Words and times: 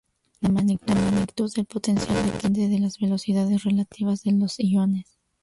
La 0.39 0.49
magnitud 0.49 1.53
del 1.53 1.65
potencial 1.65 2.17
depende 2.25 2.67
de 2.67 2.79
las 2.79 2.97
velocidades 2.97 3.63
relativas 3.63 4.23
de 4.23 4.31
los 4.31 4.55
iones. 4.59 5.19